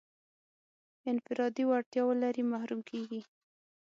انفرادي 1.11 1.63
وړتیا 1.69 2.03
ولري 2.05 2.43
محروم 2.51 2.81
کېږي. 2.89 3.21